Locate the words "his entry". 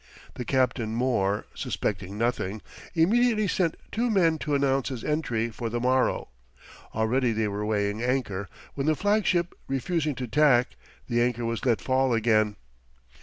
4.89-5.51